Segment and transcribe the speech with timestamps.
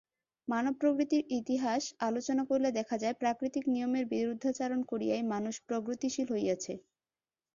[0.47, 6.73] মানব-প্রগতির ইতিহাস আলোচনা করিলে দেখা যায়, প্রাকৃতিক নিয়মের বিরুদ্ধাচরণ করিয়াই মানুষ প্রগতিশীল হইয়াছে।